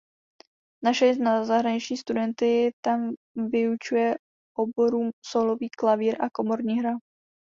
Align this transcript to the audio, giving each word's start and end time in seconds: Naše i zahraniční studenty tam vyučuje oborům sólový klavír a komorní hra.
Naše 0.83 1.09
i 1.09 1.13
zahraniční 1.45 1.97
studenty 1.97 2.71
tam 2.85 3.09
vyučuje 3.51 4.15
oborům 4.57 5.09
sólový 5.25 5.69
klavír 5.77 6.21
a 6.23 6.29
komorní 6.29 6.79
hra. 6.79 6.91